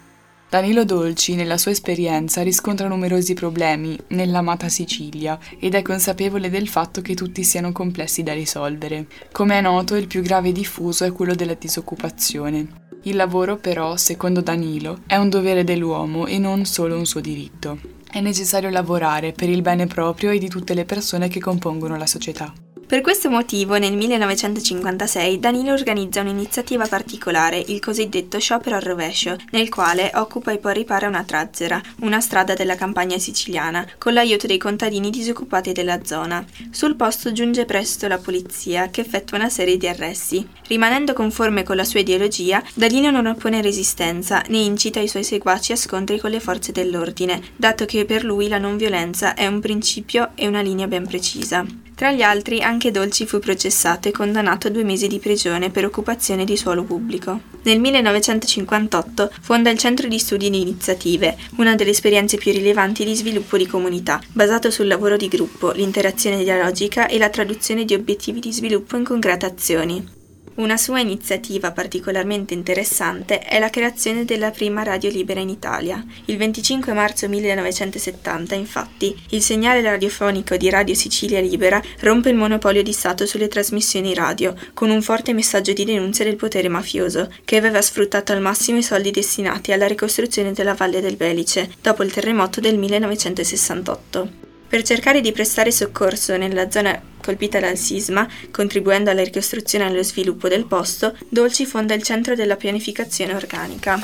Danilo 0.52 0.84
Dolci, 0.84 1.34
nella 1.34 1.56
sua 1.56 1.70
esperienza, 1.70 2.42
riscontra 2.42 2.86
numerosi 2.86 3.32
problemi 3.32 3.98
nell'amata 4.08 4.68
Sicilia 4.68 5.38
ed 5.58 5.74
è 5.74 5.80
consapevole 5.80 6.50
del 6.50 6.68
fatto 6.68 7.00
che 7.00 7.14
tutti 7.14 7.42
siano 7.42 7.72
complessi 7.72 8.22
da 8.22 8.34
risolvere. 8.34 9.06
Come 9.32 9.56
è 9.56 9.62
noto, 9.62 9.94
il 9.94 10.06
più 10.06 10.20
grave 10.20 10.50
e 10.50 10.52
diffuso 10.52 11.04
è 11.04 11.12
quello 11.12 11.34
della 11.34 11.54
disoccupazione. 11.54 12.66
Il 13.04 13.16
lavoro, 13.16 13.56
però, 13.56 13.96
secondo 13.96 14.42
Danilo, 14.42 14.98
è 15.06 15.16
un 15.16 15.30
dovere 15.30 15.64
dell'uomo 15.64 16.26
e 16.26 16.36
non 16.36 16.66
solo 16.66 16.98
un 16.98 17.06
suo 17.06 17.20
diritto. 17.20 17.78
È 18.06 18.20
necessario 18.20 18.68
lavorare 18.68 19.32
per 19.32 19.48
il 19.48 19.62
bene 19.62 19.86
proprio 19.86 20.32
e 20.32 20.38
di 20.38 20.50
tutte 20.50 20.74
le 20.74 20.84
persone 20.84 21.28
che 21.28 21.40
compongono 21.40 21.96
la 21.96 22.06
società. 22.06 22.52
Per 22.92 23.00
questo 23.00 23.30
motivo 23.30 23.78
nel 23.78 23.96
1956 23.96 25.38
Danilo 25.38 25.72
organizza 25.72 26.20
un'iniziativa 26.20 26.86
particolare, 26.86 27.58
il 27.68 27.80
cosiddetto 27.80 28.38
sciopero 28.38 28.76
al 28.76 28.82
rovescio, 28.82 29.34
nel 29.52 29.70
quale 29.70 30.10
occupa 30.12 30.52
e 30.52 30.58
poi 30.58 30.74
ripara 30.74 31.08
una 31.08 31.24
trazzera, 31.24 31.80
una 32.00 32.20
strada 32.20 32.52
della 32.52 32.74
campagna 32.74 33.16
siciliana, 33.16 33.86
con 33.96 34.12
l'aiuto 34.12 34.46
dei 34.46 34.58
contadini 34.58 35.08
disoccupati 35.08 35.72
della 35.72 36.04
zona. 36.04 36.44
Sul 36.70 36.94
posto 36.94 37.32
giunge 37.32 37.64
presto 37.64 38.06
la 38.08 38.18
polizia, 38.18 38.90
che 38.90 39.00
effettua 39.00 39.38
una 39.38 39.48
serie 39.48 39.78
di 39.78 39.88
arresti. 39.88 40.46
Rimanendo 40.66 41.14
conforme 41.14 41.62
con 41.62 41.76
la 41.76 41.84
sua 41.84 42.00
ideologia, 42.00 42.62
Danilo 42.74 43.10
non 43.10 43.24
oppone 43.24 43.62
resistenza, 43.62 44.44
né 44.48 44.58
incita 44.58 45.00
i 45.00 45.08
suoi 45.08 45.24
seguaci 45.24 45.72
a 45.72 45.76
scontri 45.76 46.20
con 46.20 46.30
le 46.30 46.40
forze 46.40 46.72
dell'ordine, 46.72 47.40
dato 47.56 47.86
che 47.86 48.04
per 48.04 48.22
lui 48.22 48.48
la 48.48 48.58
non 48.58 48.76
violenza 48.76 49.32
è 49.32 49.46
un 49.46 49.60
principio 49.60 50.32
e 50.34 50.46
una 50.46 50.60
linea 50.60 50.86
ben 50.86 51.06
precisa. 51.06 51.64
Tra 51.94 52.10
gli 52.10 52.22
altri 52.22 52.62
anche 52.62 52.90
Dolci 52.90 53.26
fu 53.26 53.38
processato 53.38 54.08
e 54.08 54.12
condannato 54.12 54.66
a 54.66 54.70
due 54.70 54.82
mesi 54.82 55.06
di 55.06 55.18
prigione 55.18 55.70
per 55.70 55.84
occupazione 55.84 56.44
di 56.44 56.56
suolo 56.56 56.84
pubblico. 56.84 57.40
Nel 57.62 57.78
1958 57.78 59.30
fonda 59.40 59.70
il 59.70 59.78
Centro 59.78 60.08
di 60.08 60.18
Studi 60.18 60.50
di 60.50 60.60
Iniziative, 60.60 61.36
una 61.56 61.74
delle 61.74 61.90
esperienze 61.90 62.38
più 62.38 62.50
rilevanti 62.50 63.04
di 63.04 63.14
sviluppo 63.14 63.56
di 63.56 63.66
comunità, 63.66 64.20
basato 64.32 64.70
sul 64.70 64.88
lavoro 64.88 65.16
di 65.16 65.28
gruppo, 65.28 65.70
l'interazione 65.70 66.42
dialogica 66.42 67.06
e 67.06 67.18
la 67.18 67.28
traduzione 67.28 67.84
di 67.84 67.94
obiettivi 67.94 68.40
di 68.40 68.52
sviluppo 68.52 68.96
in 68.96 69.04
concrete 69.04 69.46
azioni. 69.46 70.20
Una 70.54 70.76
sua 70.76 71.00
iniziativa 71.00 71.72
particolarmente 71.72 72.52
interessante 72.52 73.38
è 73.38 73.58
la 73.58 73.70
creazione 73.70 74.26
della 74.26 74.50
prima 74.50 74.82
radio 74.82 75.08
libera 75.08 75.40
in 75.40 75.48
Italia. 75.48 76.04
Il 76.26 76.36
25 76.36 76.92
marzo 76.92 77.26
1970, 77.26 78.54
infatti, 78.54 79.16
il 79.30 79.40
segnale 79.40 79.80
radiofonico 79.80 80.58
di 80.58 80.68
Radio 80.68 80.94
Sicilia 80.94 81.40
Libera 81.40 81.80
rompe 82.00 82.28
il 82.28 82.36
monopolio 82.36 82.82
di 82.82 82.92
Stato 82.92 83.24
sulle 83.24 83.48
trasmissioni 83.48 84.12
radio, 84.12 84.54
con 84.74 84.90
un 84.90 85.00
forte 85.00 85.32
messaggio 85.32 85.72
di 85.72 85.86
denuncia 85.86 86.22
del 86.22 86.36
potere 86.36 86.68
mafioso, 86.68 87.32
che 87.46 87.56
aveva 87.56 87.80
sfruttato 87.80 88.32
al 88.32 88.42
massimo 88.42 88.76
i 88.76 88.82
soldi 88.82 89.10
destinati 89.10 89.72
alla 89.72 89.86
ricostruzione 89.86 90.52
della 90.52 90.74
Valle 90.74 91.00
del 91.00 91.16
Belice, 91.16 91.70
dopo 91.80 92.02
il 92.02 92.12
terremoto 92.12 92.60
del 92.60 92.76
1968. 92.76 94.51
Per 94.72 94.82
cercare 94.84 95.20
di 95.20 95.32
prestare 95.32 95.70
soccorso 95.70 96.34
nella 96.38 96.70
zona 96.70 96.98
colpita 97.22 97.60
dal 97.60 97.76
sisma, 97.76 98.26
contribuendo 98.50 99.10
alla 99.10 99.22
ricostruzione 99.22 99.84
e 99.84 99.88
allo 99.88 100.02
sviluppo 100.02 100.48
del 100.48 100.64
posto, 100.64 101.14
Dolci 101.28 101.66
fonda 101.66 101.92
il 101.92 102.02
Centro 102.02 102.34
della 102.34 102.56
Pianificazione 102.56 103.34
Organica. 103.34 104.00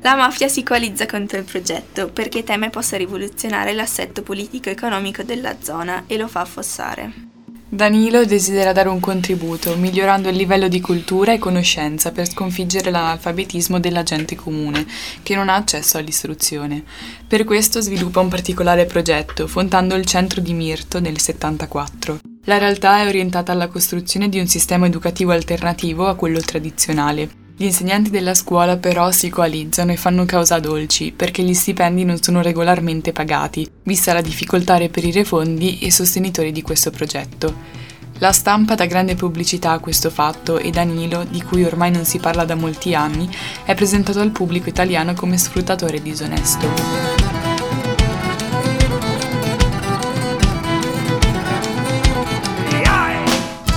La 0.00 0.16
mafia 0.16 0.48
si 0.48 0.64
coalizza 0.64 1.06
contro 1.06 1.38
il 1.38 1.44
progetto 1.44 2.08
perché 2.08 2.42
teme 2.42 2.70
possa 2.70 2.96
rivoluzionare 2.96 3.72
l'assetto 3.72 4.22
politico-economico 4.22 5.22
della 5.22 5.54
zona 5.60 6.06
e 6.08 6.16
lo 6.16 6.26
fa 6.26 6.40
affossare. 6.40 7.31
Danilo 7.74 8.26
desidera 8.26 8.72
dare 8.72 8.90
un 8.90 9.00
contributo, 9.00 9.78
migliorando 9.78 10.28
il 10.28 10.36
livello 10.36 10.68
di 10.68 10.78
cultura 10.78 11.32
e 11.32 11.38
conoscenza 11.38 12.12
per 12.12 12.28
sconfiggere 12.28 12.90
l'analfabetismo 12.90 13.80
della 13.80 14.02
gente 14.02 14.34
comune, 14.34 14.86
che 15.22 15.34
non 15.34 15.48
ha 15.48 15.54
accesso 15.54 15.96
all'istruzione. 15.96 16.84
Per 17.26 17.44
questo 17.44 17.80
sviluppa 17.80 18.20
un 18.20 18.28
particolare 18.28 18.84
progetto, 18.84 19.46
fondando 19.46 19.94
il 19.94 20.04
centro 20.04 20.42
di 20.42 20.52
Mirto 20.52 21.00
nel 21.00 21.18
74. 21.18 22.18
La 22.44 22.58
realtà 22.58 22.98
è 22.98 23.06
orientata 23.06 23.52
alla 23.52 23.68
costruzione 23.68 24.28
di 24.28 24.38
un 24.38 24.48
sistema 24.48 24.84
educativo 24.84 25.32
alternativo 25.32 26.08
a 26.08 26.14
quello 26.14 26.40
tradizionale, 26.40 27.41
gli 27.56 27.64
insegnanti 27.64 28.10
della 28.10 28.34
scuola 28.34 28.76
però 28.76 29.10
si 29.10 29.28
coalizzano 29.28 29.92
e 29.92 29.96
fanno 29.96 30.24
causa 30.24 30.58
dolci 30.58 31.12
perché 31.14 31.42
gli 31.42 31.54
stipendi 31.54 32.04
non 32.04 32.20
sono 32.20 32.42
regolarmente 32.42 33.12
pagati, 33.12 33.68
vista 33.82 34.12
la 34.12 34.20
difficoltà 34.20 34.74
a 34.74 34.78
reperire 34.78 35.24
fondi 35.24 35.78
e 35.80 35.90
sostenitori 35.90 36.50
di 36.50 36.62
questo 36.62 36.90
progetto. 36.90 37.80
La 38.18 38.32
stampa 38.32 38.74
dà 38.74 38.86
grande 38.86 39.16
pubblicità 39.16 39.72
a 39.72 39.80
questo 39.80 40.08
fatto 40.08 40.58
e 40.58 40.70
Danilo, 40.70 41.24
di 41.28 41.42
cui 41.42 41.64
ormai 41.64 41.90
non 41.90 42.04
si 42.04 42.18
parla 42.18 42.44
da 42.44 42.54
molti 42.54 42.94
anni, 42.94 43.28
è 43.64 43.74
presentato 43.74 44.20
al 44.20 44.30
pubblico 44.30 44.68
italiano 44.68 45.12
come 45.14 45.36
sfruttatore 45.36 46.00
disonesto. 46.00 47.31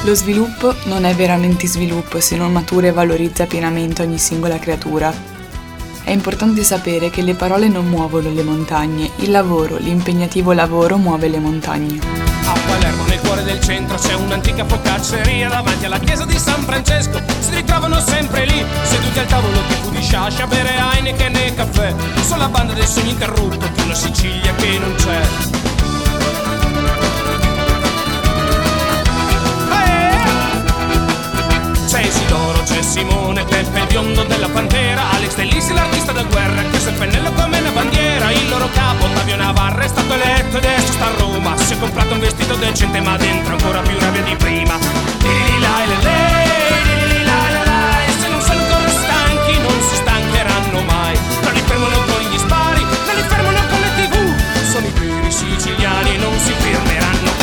Lo 0.06 0.14
sviluppo 0.14 0.76
non 0.84 1.04
è 1.04 1.16
veramente 1.16 1.66
sviluppo 1.66 2.20
se 2.20 2.36
non 2.38 2.52
matura 2.52 2.86
e 2.86 2.92
valorizza 2.92 3.48
pienamente 3.48 4.04
ogni 4.04 4.20
singola 4.20 4.60
creatura. 4.60 5.12
È 6.04 6.12
importante 6.12 6.64
sapere 6.64 7.10
che 7.10 7.24
le 7.24 7.34
parole 7.34 7.68
non 7.70 7.88
muovono 7.88 8.30
le 8.30 8.44
montagne, 8.44 9.10
il 9.22 9.32
lavoro, 9.32 9.78
l'impegnativo 9.78 10.54
lavoro 10.54 10.98
muove 10.98 11.28
le 11.28 11.40
montagne. 11.40 12.00
A 12.46 12.54
Palermo, 12.68 13.04
nel 13.06 13.20
cuore 13.20 13.42
del 13.42 13.60
centro, 13.60 13.98
c'è 13.98 14.14
un'antica 14.14 14.64
focacceria 14.64 15.50
davanti 15.50 15.86
alla 15.86 15.98
chiesa 15.98 16.24
di 16.24 16.38
San 16.38 16.62
Francesco. 16.62 17.20
Si 17.40 17.56
ritrovano 17.56 18.00
sempre 18.00 18.46
lì, 18.46 18.64
seduti 18.84 19.18
al 19.18 19.26
tavolo 19.26 19.58
tipo 19.68 19.90
di 19.90 20.04
sciascia, 20.04 20.46
bere 20.46 20.70
Heineken 20.70 21.36
e 21.36 21.54
caffè. 21.56 21.96
Sulla 22.22 22.48
banda 22.48 22.74
del 22.74 22.86
sogno 22.86 23.10
interrotto 23.10 23.68
di 23.74 23.82
una 23.82 23.96
Sicilia 23.96 24.54
che 24.54 24.78
non 24.78 24.94
c'è. 24.98 25.65
Simone, 32.96 33.44
Peppe 33.44 33.80
il 33.80 33.88
biondo 33.88 34.24
della 34.24 34.48
Pantera, 34.48 35.12
Alex 35.12 35.36
Dellissi 35.36 35.74
l'artista 35.74 36.12
da 36.12 36.24
guerra, 36.24 36.62
che 36.70 36.78
il 36.78 36.94
pennello 36.98 37.32
come 37.34 37.60
una 37.60 37.72
bandiera, 37.72 38.32
il 38.32 38.48
loro 38.48 38.70
capo 38.74 39.06
Ottavio 39.06 39.36
Navarra 39.36 39.84
è 39.84 39.88
stato 39.88 40.14
eletto 40.14 40.58
ed 40.58 40.64
adesso 40.66 40.94
sta 40.94 41.06
a 41.08 41.12
Roma, 41.18 41.58
si 41.58 41.74
è 41.74 41.80
comprato 41.80 42.14
un 42.14 42.20
vestito 42.20 42.56
decente 42.56 43.02
ma 43.02 43.18
dentro 43.18 43.54
ancora 43.54 43.82
più 43.82 44.00
rabbia 44.00 44.22
di 44.22 44.36
prima. 44.36 44.78
se 48.18 48.28
non 48.30 48.42
sono 48.42 48.88
stanchi 48.88 49.60
non 49.60 49.82
si 49.82 49.96
stancheranno 49.96 50.82
mai, 50.82 51.20
non 51.44 51.54
li 51.54 51.62
fermano 51.66 51.98
con 52.08 52.22
gli 52.22 52.38
spari, 52.38 52.82
non 52.82 53.16
li 53.16 53.24
fermano 53.28 53.60
con 53.68 53.80
le 53.80 53.92
tv, 54.08 54.16
sono 54.72 54.86
i 54.88 54.92
veri 54.92 55.32
siciliani 55.32 56.18
non 56.18 56.40
si 56.40 56.54
fermeranno 56.54 57.35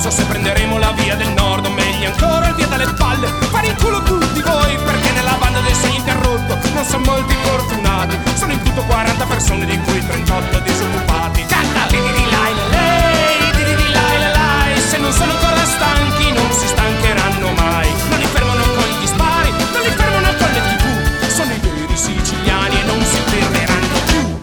so 0.00 0.10
se 0.10 0.24
prenderemo 0.24 0.78
la 0.78 0.92
via 0.92 1.16
del 1.16 1.32
nord 1.32 1.66
o 1.66 1.70
meglio 1.70 2.10
ancora 2.10 2.48
il 2.48 2.54
via 2.54 2.66
dalle 2.66 2.92
palle. 2.94 3.26
Fare 3.50 3.66
in 3.66 3.76
culo 3.76 4.02
tutti 4.02 4.40
voi, 4.42 4.76
perché 4.76 5.10
nella 5.12 5.36
banda 5.38 5.60
del 5.60 5.74
segno 5.74 5.96
interrotto 5.96 6.58
non 6.72 6.84
sono 6.84 7.04
molti 7.04 7.34
fortunati. 7.42 8.16
Sono 8.34 8.52
in 8.52 8.62
tutto 8.62 8.82
40 8.82 9.24
persone, 9.26 9.66
di 9.66 9.78
cui 9.80 10.06
38 10.06 10.58
disoccupati. 10.60 11.44
Canta, 11.46 11.86
di 11.88 11.96
di 11.96 12.30
lai 12.30 12.54
lei, 12.70 13.50
di 13.56 13.74
di 13.74 13.92
lai 13.92 14.18
lai, 14.32 14.80
se 14.80 14.98
non 14.98 15.12
sono 15.12 15.32
ancora 15.32 15.64
stanchi 15.64 16.32
non 16.32 16.52
si 16.52 16.66
stancheranno 16.66 17.52
mai. 17.52 17.90
Non 18.08 18.18
li 18.18 18.26
fermano 18.26 18.62
con 18.62 18.84
gli 19.00 19.06
spari, 19.06 19.50
non 19.50 19.82
li 19.82 19.90
fermano 19.90 20.28
con 20.36 20.50
le 20.52 20.60
tv. 20.60 21.28
Sono 21.28 21.52
i 21.52 21.58
veri 21.58 21.96
siciliani 21.96 22.80
e 22.80 22.84
non 22.84 23.00
si 23.04 23.18
fermeranno 23.26 23.98
più. 24.06 24.38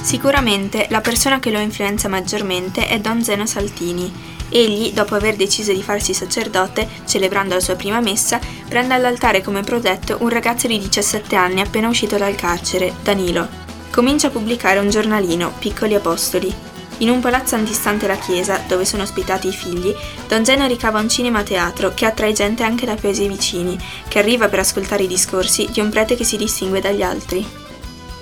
Sicuramente 0.00 0.86
la 0.90 1.00
persona 1.00 1.38
che 1.38 1.50
lo 1.50 1.58
influenza 1.58 2.08
maggiormente 2.08 2.86
è 2.86 2.98
Don 2.98 3.22
Zeno 3.22 3.46
Saltini. 3.46 4.32
Egli, 4.56 4.92
dopo 4.92 5.16
aver 5.16 5.34
deciso 5.34 5.72
di 5.72 5.82
farsi 5.82 6.14
sacerdote, 6.14 6.88
celebrando 7.06 7.54
la 7.54 7.60
sua 7.60 7.74
prima 7.74 7.98
messa, 7.98 8.38
prende 8.68 8.94
all'altare 8.94 9.42
come 9.42 9.62
protetto 9.62 10.18
un 10.20 10.28
ragazzo 10.28 10.68
di 10.68 10.78
17 10.78 11.34
anni 11.34 11.60
appena 11.60 11.88
uscito 11.88 12.16
dal 12.16 12.36
carcere, 12.36 12.94
Danilo. 13.02 13.48
Comincia 13.90 14.28
a 14.28 14.30
pubblicare 14.30 14.78
un 14.78 14.90
giornalino, 14.90 15.54
Piccoli 15.58 15.96
Apostoli. 15.96 16.54
In 16.98 17.10
un 17.10 17.18
palazzo 17.18 17.56
antistante 17.56 18.06
la 18.06 18.14
chiesa, 18.14 18.62
dove 18.68 18.84
sono 18.84 19.02
ospitati 19.02 19.48
i 19.48 19.52
figli, 19.52 19.92
Don 20.28 20.44
Zeno 20.44 20.68
ricava 20.68 21.00
un 21.00 21.08
cinema-teatro 21.08 21.92
che 21.92 22.06
attrae 22.06 22.32
gente 22.32 22.62
anche 22.62 22.86
da 22.86 22.94
paesi 22.94 23.26
vicini, 23.26 23.76
che 24.06 24.20
arriva 24.20 24.48
per 24.48 24.60
ascoltare 24.60 25.02
i 25.02 25.08
discorsi 25.08 25.68
di 25.72 25.80
un 25.80 25.90
prete 25.90 26.14
che 26.14 26.22
si 26.22 26.36
distingue 26.36 26.80
dagli 26.80 27.02
altri. 27.02 27.63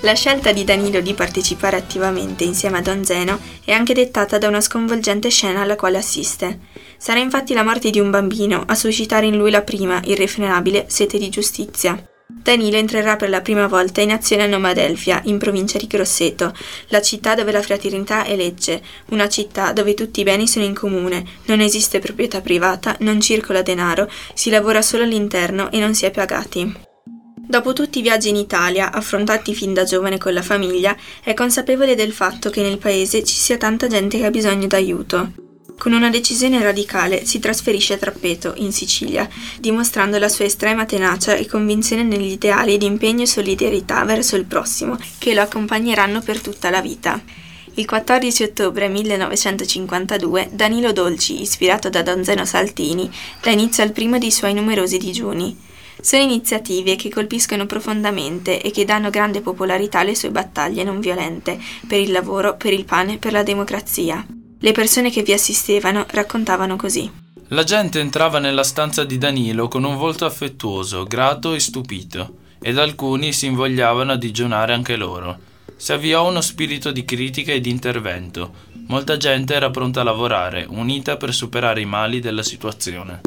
La 0.02 0.14
scelta 0.14 0.50
di 0.50 0.64
Danilo 0.64 1.00
di 1.00 1.14
partecipare 1.14 1.76
attivamente 1.76 2.42
insieme 2.42 2.78
a 2.78 2.82
Don 2.82 3.04
Zeno 3.04 3.38
è 3.64 3.70
anche 3.70 3.94
dettata 3.94 4.36
da 4.36 4.48
una 4.48 4.60
sconvolgente 4.60 5.28
scena 5.28 5.60
alla 5.60 5.76
quale 5.76 5.96
assiste. 5.96 6.58
Sarà 6.96 7.20
infatti 7.20 7.54
la 7.54 7.62
morte 7.62 7.90
di 7.90 8.00
un 8.00 8.10
bambino 8.10 8.64
a 8.66 8.74
suscitare 8.74 9.26
in 9.26 9.36
lui 9.36 9.52
la 9.52 9.62
prima, 9.62 10.00
irrefrenabile, 10.04 10.86
sete 10.88 11.18
di 11.18 11.28
giustizia. 11.28 12.04
Danilo 12.26 12.78
entrerà 12.78 13.14
per 13.14 13.28
la 13.28 13.42
prima 13.42 13.68
volta 13.68 14.00
in 14.00 14.10
azione 14.10 14.42
a 14.42 14.46
Nomadelfia, 14.46 15.20
in 15.26 15.38
provincia 15.38 15.78
di 15.78 15.86
Grosseto, 15.86 16.52
la 16.88 17.00
città 17.00 17.36
dove 17.36 17.52
la 17.52 17.62
fraternità 17.62 18.24
è 18.24 18.34
legge, 18.34 18.82
una 19.10 19.28
città 19.28 19.72
dove 19.72 19.94
tutti 19.94 20.20
i 20.20 20.24
beni 20.24 20.48
sono 20.48 20.64
in 20.64 20.74
comune, 20.74 21.24
non 21.44 21.60
esiste 21.60 22.00
proprietà 22.00 22.40
privata, 22.40 22.96
non 23.00 23.20
circola 23.20 23.62
denaro, 23.62 24.10
si 24.34 24.50
lavora 24.50 24.82
solo 24.82 25.04
all'interno 25.04 25.70
e 25.70 25.78
non 25.78 25.94
si 25.94 26.06
è 26.06 26.10
pagati. 26.10 26.90
Dopo 27.52 27.74
tutti 27.74 27.98
i 27.98 28.02
viaggi 28.02 28.30
in 28.30 28.36
Italia, 28.36 28.90
affrontati 28.90 29.54
fin 29.54 29.74
da 29.74 29.84
giovane 29.84 30.16
con 30.16 30.32
la 30.32 30.40
famiglia, 30.40 30.96
è 31.22 31.34
consapevole 31.34 31.94
del 31.94 32.10
fatto 32.10 32.48
che 32.48 32.62
nel 32.62 32.78
paese 32.78 33.22
ci 33.24 33.34
sia 33.34 33.58
tanta 33.58 33.88
gente 33.88 34.16
che 34.16 34.24
ha 34.24 34.30
bisogno 34.30 34.66
d'aiuto. 34.66 35.32
Con 35.76 35.92
una 35.92 36.08
decisione 36.08 36.62
radicale 36.62 37.26
si 37.26 37.40
trasferisce 37.40 37.92
a 37.92 37.98
Trappeto, 37.98 38.54
in 38.56 38.72
Sicilia, 38.72 39.28
dimostrando 39.60 40.18
la 40.18 40.30
sua 40.30 40.46
estrema 40.46 40.86
tenacia 40.86 41.34
e 41.34 41.44
convinzione 41.44 42.04
negli 42.04 42.30
ideali 42.30 42.78
di 42.78 42.86
impegno 42.86 43.24
e 43.24 43.26
solidarietà 43.26 44.02
verso 44.04 44.36
il 44.36 44.46
prossimo, 44.46 44.96
che 45.18 45.34
lo 45.34 45.42
accompagneranno 45.42 46.22
per 46.22 46.40
tutta 46.40 46.70
la 46.70 46.80
vita. 46.80 47.20
Il 47.74 47.84
14 47.84 48.44
ottobre 48.44 48.88
1952 48.88 50.48
Danilo 50.52 50.92
Dolci, 50.92 51.42
ispirato 51.42 51.90
da 51.90 52.00
Don 52.00 52.24
Zeno 52.24 52.46
Saltini, 52.46 53.10
dà 53.42 53.50
inizio 53.50 53.82
al 53.82 53.92
primo 53.92 54.16
dei 54.16 54.30
suoi 54.30 54.54
numerosi 54.54 54.96
digiuni. 54.96 55.70
Sono 56.02 56.24
iniziative 56.24 56.96
che 56.96 57.10
colpiscono 57.10 57.64
profondamente 57.64 58.60
e 58.60 58.72
che 58.72 58.84
danno 58.84 59.08
grande 59.08 59.40
popolarità 59.40 60.00
alle 60.00 60.16
sue 60.16 60.32
battaglie 60.32 60.82
non 60.82 60.98
violente 60.98 61.60
per 61.86 62.00
il 62.00 62.10
lavoro, 62.10 62.56
per 62.56 62.72
il 62.72 62.84
pane, 62.84 63.18
per 63.18 63.30
la 63.30 63.44
democrazia. 63.44 64.26
Le 64.58 64.72
persone 64.72 65.12
che 65.12 65.22
vi 65.22 65.32
assistevano 65.32 66.04
raccontavano 66.08 66.74
così. 66.74 67.08
La 67.48 67.62
gente 67.62 68.00
entrava 68.00 68.40
nella 68.40 68.64
stanza 68.64 69.04
di 69.04 69.16
Danilo 69.16 69.68
con 69.68 69.84
un 69.84 69.96
volto 69.96 70.24
affettuoso, 70.24 71.04
grato 71.04 71.54
e 71.54 71.60
stupito, 71.60 72.38
ed 72.60 72.78
alcuni 72.78 73.32
si 73.32 73.46
invogliavano 73.46 74.10
a 74.10 74.16
digiunare 74.16 74.72
anche 74.72 74.96
loro. 74.96 75.38
Si 75.76 75.92
avviò 75.92 76.28
uno 76.28 76.40
spirito 76.40 76.90
di 76.90 77.04
critica 77.04 77.52
e 77.52 77.60
di 77.60 77.70
intervento. 77.70 78.52
Molta 78.88 79.16
gente 79.16 79.54
era 79.54 79.70
pronta 79.70 80.00
a 80.00 80.04
lavorare, 80.04 80.66
unita 80.68 81.16
per 81.16 81.32
superare 81.32 81.80
i 81.80 81.86
mali 81.86 82.18
della 82.18 82.42
situazione. 82.42 83.20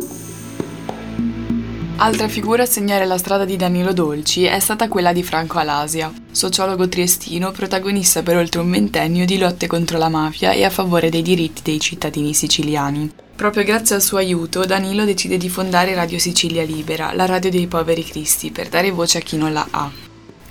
Altra 1.98 2.28
figura 2.28 2.64
a 2.64 2.66
segnare 2.66 3.06
la 3.06 3.18
strada 3.18 3.46
di 3.46 3.56
Danilo 3.56 3.94
Dolci 3.94 4.44
è 4.44 4.60
stata 4.60 4.90
quella 4.90 5.14
di 5.14 5.24
Franco 5.24 5.60
Alasia, 5.60 6.12
sociologo 6.30 6.90
triestino, 6.90 7.52
protagonista 7.52 8.22
per 8.22 8.36
oltre 8.36 8.60
un 8.60 8.70
ventennio 8.70 9.26
di 9.26 9.38
lotte 9.38 9.66
contro 9.66 9.98
la 9.98 10.10
mafia 10.10 10.52
e 10.52 10.66
a 10.66 10.70
favore 10.70 11.10
dei 11.10 11.22
diritti 11.22 11.62
dei 11.64 11.80
cittadini 11.80 12.34
siciliani. 12.34 13.12
Proprio 13.34 13.64
grazie 13.64 13.96
al 13.96 14.02
suo 14.02 14.18
aiuto, 14.18 14.66
Danilo 14.66 15.06
decide 15.06 15.38
di 15.38 15.48
fondare 15.48 15.96
Radio 15.96 16.20
Sicilia 16.20 16.64
Libera, 16.64 17.14
la 17.14 17.26
radio 17.26 17.50
dei 17.50 17.68
poveri 17.68 18.04
cristi, 18.04 18.52
per 18.52 18.68
dare 18.68 18.92
voce 18.92 19.20
a 19.20 19.22
chi 19.22 19.38
non 19.38 19.54
la 19.54 19.66
ha. 19.72 19.90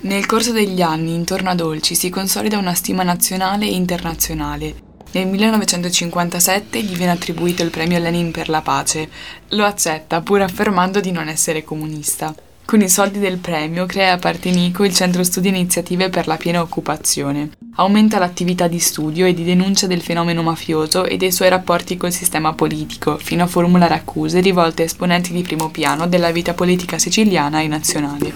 Nel 0.01 0.25
corso 0.25 0.51
degli 0.51 0.81
anni, 0.81 1.13
intorno 1.13 1.51
a 1.51 1.55
Dolci 1.55 1.93
si 1.93 2.09
consolida 2.09 2.57
una 2.57 2.73
stima 2.73 3.03
nazionale 3.03 3.65
e 3.65 3.73
internazionale. 3.75 4.84
Nel 5.15 5.27
1957 5.27 6.83
gli 6.83 6.93
viene 6.93 7.13
attribuito 7.13 7.63
il 7.63 7.69
premio 7.69 7.99
Lenin 7.99 8.31
per 8.31 8.49
la 8.49 8.59
pace. 8.59 9.07
Lo 9.51 9.63
accetta, 9.63 10.19
pur 10.19 10.41
affermando 10.41 10.99
di 10.99 11.11
non 11.11 11.29
essere 11.29 11.63
comunista. 11.63 12.35
Con 12.65 12.81
i 12.81 12.89
soldi 12.89 13.19
del 13.19 13.37
premio 13.37 13.85
crea 13.85 14.11
a 14.11 14.17
Partenico 14.17 14.83
il 14.83 14.93
Centro 14.93 15.23
Studi 15.23 15.47
Iniziative 15.47 16.09
per 16.09 16.27
la 16.27 16.35
piena 16.35 16.59
occupazione. 16.59 17.51
Aumenta 17.75 18.19
l'attività 18.19 18.67
di 18.67 18.79
studio 18.79 19.25
e 19.25 19.33
di 19.33 19.45
denuncia 19.45 19.87
del 19.87 20.01
fenomeno 20.01 20.43
mafioso 20.43 21.05
e 21.05 21.15
dei 21.15 21.31
suoi 21.31 21.47
rapporti 21.47 21.95
col 21.95 22.11
sistema 22.11 22.51
politico, 22.51 23.17
fino 23.17 23.43
a 23.43 23.47
formulare 23.47 23.93
accuse 23.93 24.41
rivolte 24.41 24.81
a 24.81 24.85
esponenti 24.85 25.31
di 25.31 25.43
primo 25.43 25.69
piano 25.69 26.07
della 26.07 26.31
vita 26.31 26.53
politica 26.53 26.97
siciliana 26.97 27.61
e 27.61 27.67
nazionale. 27.69 28.33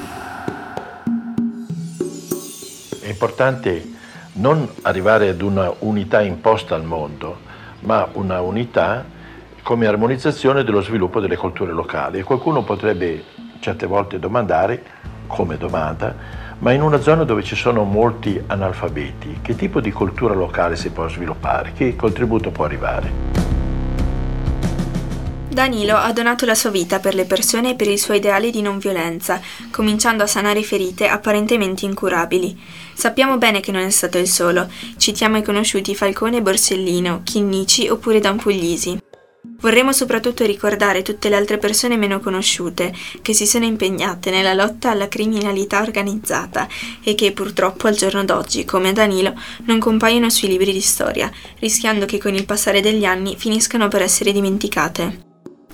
È 3.02 3.10
importante 3.10 3.98
non 4.40 4.68
arrivare 4.84 5.30
ad 5.30 5.42
una 5.42 5.72
unità 5.80 6.22
imposta 6.22 6.76
al 6.76 6.84
mondo, 6.84 7.40
ma 7.82 8.08
una 8.14 8.42
unità 8.42 9.06
come 9.62 9.86
armonizzazione 9.86 10.64
dello 10.64 10.82
sviluppo 10.82 11.20
delle 11.20 11.36
culture 11.36 11.72
locali. 11.72 12.20
E 12.20 12.24
qualcuno 12.24 12.64
potrebbe 12.64 13.24
certe 13.60 13.86
volte 13.86 14.18
domandare, 14.18 14.84
come 15.28 15.58
domanda, 15.58 16.16
ma 16.60 16.72
in 16.72 16.82
una 16.82 17.00
zona 17.00 17.24
dove 17.24 17.44
ci 17.44 17.56
sono 17.56 17.84
molti 17.84 18.42
analfabeti, 18.48 19.40
che 19.42 19.56
tipo 19.56 19.80
di 19.80 19.92
cultura 19.92 20.34
locale 20.34 20.76
si 20.76 20.90
può 20.90 21.08
sviluppare? 21.08 21.74
Che 21.74 21.96
contributo 21.96 22.50
può 22.50 22.66
arrivare? 22.66 23.49
Danilo 25.60 25.98
ha 25.98 26.14
donato 26.14 26.46
la 26.46 26.56
sua 26.56 26.70
vita 26.70 27.00
per 27.00 27.16
le 27.16 27.26
persone 27.26 27.72
e 27.72 27.76
per 27.76 27.90
i 27.90 27.98
suoi 27.98 28.16
ideali 28.16 28.50
di 28.50 28.62
non 28.62 28.78
violenza, 28.78 29.42
cominciando 29.72 30.24
a 30.24 30.28
sanare 30.28 30.64
ferite 30.64 31.10
apparentemente 31.10 31.84
incurabili. 31.84 32.58
Sappiamo 32.94 33.38
bene 33.38 33.60
che 33.60 33.74
non 33.74 33.82
è 33.82 33.90
stato 33.90 34.18
il 34.18 34.30
solo, 34.30 34.72
citiamo 34.96 35.38
i 35.38 35.44
conosciuti 35.44 35.94
Falcone 35.96 36.38
e 36.38 36.42
Borsellino, 36.42 37.24
Chinnici 37.26 37.90
oppure 37.90 38.22
Don 38.22 38.38
Puglisi. 38.38 38.98
Vorremmo 39.60 39.92
soprattutto 39.92 40.46
ricordare 40.46 41.02
tutte 41.02 41.28
le 41.28 41.36
altre 41.36 41.58
persone 41.58 41.98
meno 41.98 42.22
conosciute 42.22 42.96
che 43.22 43.34
si 43.34 43.46
sono 43.46 43.66
impegnate 43.66 44.32
nella 44.32 44.54
lotta 44.54 44.92
alla 44.92 45.10
criminalità 45.10 45.82
organizzata 45.82 46.70
e 47.04 47.16
che 47.16 47.34
purtroppo 47.34 47.88
al 47.88 47.96
giorno 47.96 48.24
d'oggi, 48.24 48.64
come 48.64 48.94
Danilo, 48.94 49.34
non 49.66 49.80
compaiono 49.80 50.30
sui 50.30 50.48
libri 50.48 50.72
di 50.72 50.80
storia, 50.80 51.30
rischiando 51.60 52.06
che 52.06 52.18
con 52.18 52.34
il 52.34 52.46
passare 52.46 52.80
degli 52.80 53.04
anni 53.04 53.36
finiscano 53.38 53.90
per 53.90 54.04
essere 54.04 54.32
dimenticate. 54.32 55.28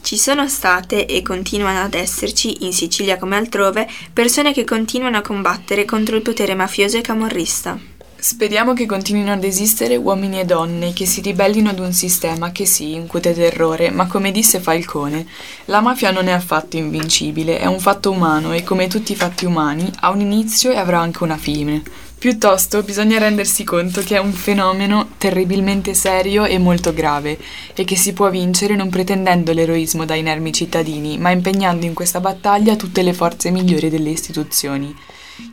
Ci 0.06 0.20
sono 0.20 0.48
state 0.48 1.08
e 1.08 1.24
continuano 1.24 1.82
ad 1.82 1.96
esserci, 1.96 2.64
in 2.66 2.74
Sicilia 2.74 3.18
come 3.18 3.38
altrove, 3.38 3.90
persone 4.14 4.54
che 4.54 4.64
continuano 4.64 5.18
a 5.18 5.22
combattere 5.22 5.84
contro 5.84 6.16
il 6.16 6.22
potere 6.22 6.54
mafioso 6.54 6.98
e 6.98 7.02
camorrista. 7.02 7.76
Speriamo 8.16 8.74
che 8.74 8.86
continuino 8.86 9.32
ad 9.32 9.44
esistere 9.44 9.96
uomini 9.96 10.40
e 10.40 10.46
donne 10.46 10.94
che 10.94 11.08
si 11.08 11.22
ribellino 11.22 11.72
ad 11.72 11.80
un 11.80 11.92
sistema 11.92 12.52
che 12.52 12.68
sì, 12.68 12.94
incute 12.94 13.34
terrore, 13.34 13.90
ma 13.90 14.06
come 14.06 14.30
disse 14.30 14.60
Falcone, 14.60 15.26
la 15.66 15.82
mafia 15.82 16.12
non 16.12 16.28
è 16.28 16.32
affatto 16.34 16.78
invincibile, 16.78 17.58
è 17.58 17.66
un 17.66 17.80
fatto 17.80 18.12
umano 18.12 18.54
e 18.54 18.62
come 18.64 18.86
tutti 18.86 19.14
i 19.14 19.16
fatti 19.16 19.46
umani 19.46 19.92
ha 20.02 20.12
un 20.12 20.22
inizio 20.22 20.70
e 20.70 20.78
avrà 20.78 21.00
anche 21.00 21.24
una 21.24 21.38
fine. 21.38 21.82
Piuttosto 22.18 22.82
bisogna 22.82 23.20
rendersi 23.20 23.64
conto 23.64 24.02
che 24.02 24.16
è 24.16 24.20
un 24.20 24.32
fenomeno 24.32 25.10
terribilmente 25.18 25.94
serio 25.94 26.46
e 26.46 26.58
molto 26.58 26.92
grave 26.92 27.38
e 27.76 27.84
che 27.84 27.96
si 27.96 28.14
può 28.14 28.30
vincere 28.32 28.76
non 28.76 28.90
pretendendo 28.90 29.52
l'eroismo 29.54 30.06
dai 30.06 30.20
inermi 30.20 30.52
cittadini, 30.52 31.20
ma 31.20 31.30
impegnando 31.30 31.86
in 31.86 31.94
questa 31.94 32.20
battaglia 32.20 32.76
tutte 32.76 33.04
le 33.04 33.14
forze 33.14 33.52
migliori 33.52 33.90
delle 33.90 34.10
istituzioni. 34.10 34.96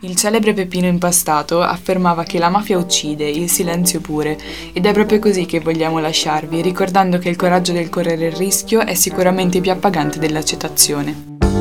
Il 0.01 0.17
celebre 0.17 0.55
Peppino 0.55 0.87
Impastato 0.87 1.61
affermava 1.61 2.23
che 2.23 2.39
la 2.39 2.49
mafia 2.49 2.79
uccide, 2.79 3.29
il 3.29 3.51
silenzio 3.51 4.01
pure, 4.01 4.39
ed 4.73 4.87
è 4.87 4.93
proprio 4.93 5.19
così 5.19 5.45
che 5.45 5.61
vogliamo 5.61 5.99
lasciarvi, 5.99 6.63
ricordando 6.63 7.19
che 7.19 7.29
il 7.29 7.37
coraggio 7.37 7.73
del 7.73 7.91
correre 7.91 8.27
il 8.27 8.37
rischio 8.37 8.81
è 8.81 8.95
sicuramente 8.95 9.61
più 9.61 9.73
appagante 9.73 10.19
dell'accettazione. 10.19 11.52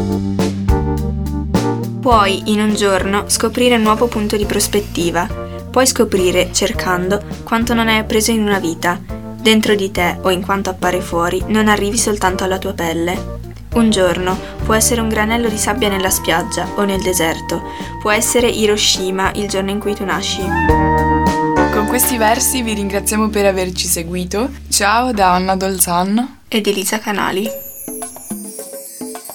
Puoi, 2.12 2.52
in 2.52 2.60
un 2.60 2.76
giorno, 2.76 3.30
scoprire 3.30 3.76
un 3.76 3.84
nuovo 3.84 4.08
punto 4.08 4.36
di 4.36 4.46
prospettiva. 4.46 5.26
Puoi 5.72 5.88
scoprire, 5.88 6.52
cercando, 6.52 7.22
quanto 7.46 7.74
non 7.74 7.88
hai 7.88 8.00
appreso 8.00 8.32
in 8.32 8.42
una 8.42 8.60
vita. 8.60 9.00
Dentro 9.40 9.76
di 9.76 9.92
te 9.92 10.18
o 10.22 10.30
in 10.30 10.42
quanto 10.42 10.70
appare 10.70 11.00
fuori, 11.00 11.42
non 11.48 11.70
arrivi 11.70 11.98
soltanto 11.98 12.44
alla 12.44 12.58
tua 12.58 12.74
pelle. 12.74 13.40
Un 13.76 13.92
giorno 13.92 14.38
può 14.66 14.74
essere 14.74 15.00
un 15.00 15.08
granello 15.08 15.48
di 15.48 15.58
sabbia 15.58 15.88
nella 15.88 16.10
spiaggia 16.10 16.68
o 16.76 16.84
nel 16.84 17.02
deserto, 17.02 17.62
può 18.02 18.12
essere 18.12 18.50
Hiroshima 18.50 19.32
il 19.36 19.48
giorno 19.48 19.72
in 19.72 19.80
cui 19.80 19.96
tu 19.96 20.04
nasci. 20.04 20.42
Con 21.72 21.86
questi 21.88 22.18
versi 22.18 22.62
vi 22.62 22.74
ringraziamo 22.74 23.30
per 23.30 23.46
averci 23.46 23.88
seguito. 23.88 24.50
Ciao 24.68 25.14
da 25.14 25.34
Anna 25.34 25.56
Dolzan 25.56 26.40
ed 26.50 26.68
Elisa 26.68 27.00
Canali. 27.00 27.71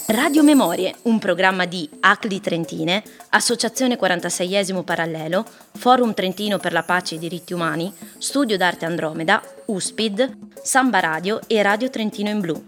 Radio 0.08 0.44
Memorie, 0.44 0.94
un 1.02 1.18
programma 1.18 1.64
di 1.64 1.88
ACLI 1.98 2.40
Trentine, 2.40 3.02
Associazione 3.30 3.98
46esimo 3.98 4.84
Parallelo, 4.84 5.44
Forum 5.72 6.14
Trentino 6.14 6.58
per 6.58 6.72
la 6.72 6.84
Pace 6.84 7.14
e 7.14 7.16
i 7.16 7.20
Diritti 7.20 7.52
Umani, 7.52 7.92
Studio 8.18 8.56
d'Arte 8.56 8.84
Andromeda, 8.84 9.42
USPID, 9.64 10.62
Samba 10.62 11.00
Radio 11.00 11.40
e 11.48 11.60
Radio 11.60 11.90
Trentino 11.90 12.30
in 12.30 12.38
Blu. 12.38 12.64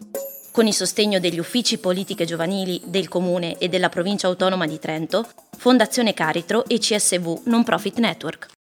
Con 0.51 0.67
il 0.67 0.75
sostegno 0.75 1.21
degli 1.21 1.39
uffici 1.39 1.79
politiche 1.79 2.25
giovanili 2.25 2.83
del 2.87 3.07
Comune 3.07 3.57
e 3.59 3.69
della 3.69 3.89
Provincia 3.89 4.27
Autonoma 4.27 4.67
di 4.67 4.81
Trento, 4.81 5.25
Fondazione 5.57 6.15
Caritro 6.15 6.65
e 6.67 6.79
CSV 6.79 7.43
Non 7.45 7.63
Profit 7.63 7.99
Network. 7.99 8.58